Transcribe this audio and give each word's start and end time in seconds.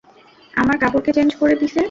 আমার 0.53 0.75
কাপড় 0.81 1.03
কে 1.05 1.11
চেঞ্জ 1.17 1.31
করে 1.39 1.53
দিসে? 1.61 1.79